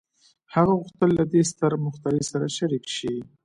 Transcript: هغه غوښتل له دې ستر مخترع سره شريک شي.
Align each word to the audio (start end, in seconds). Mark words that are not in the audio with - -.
هغه 0.53 0.73
غوښتل 0.79 1.09
له 1.19 1.23
دې 1.31 1.41
ستر 1.51 1.71
مخترع 1.85 2.21
سره 2.31 2.45
شريک 2.57 2.85
شي. 2.97 3.13